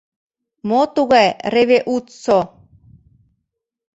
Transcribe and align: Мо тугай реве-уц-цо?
Мо 0.67 0.81
тугай 0.95 1.27
реве-уц-цо? 1.53 2.39